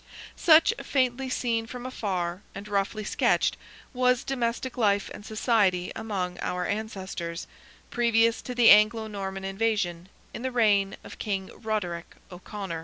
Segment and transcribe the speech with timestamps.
[0.35, 3.55] Such, faintly seen from afar, and roughly sketched,
[3.93, 7.45] was domestic life and society among our ancestors,
[7.91, 12.79] previous to the Anglo Norman invasion, in the reign of King Roderick O'Conor.